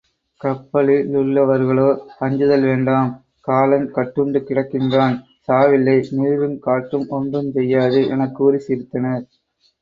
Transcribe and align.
கப்பலிலுள்ளவர்களோ 0.41 1.89
அஞ்சுதல் 2.19 2.61
வேண்டாம் 2.61 3.11
காலன் 3.47 3.85
கட்டுண்டு 3.91 4.39
கிடக்கின்றான் 4.39 5.15
சாவில்லை 5.47 5.95
நீருங் 6.17 6.57
காற்றும் 6.59 7.07
ஒன்றுஞ் 7.11 7.53
செய்யாது 7.59 8.01
எனக் 8.09 8.35
கூறிச் 8.35 8.67
சிரித்தனர். 8.67 9.25